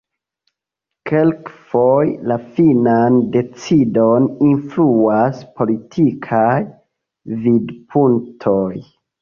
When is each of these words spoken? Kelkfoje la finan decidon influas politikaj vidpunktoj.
Kelkfoje 1.09 2.15
la 2.31 2.37
finan 2.55 3.19
decidon 3.35 4.25
influas 4.49 5.45
politikaj 5.61 6.51
vidpunktoj. 7.45 8.69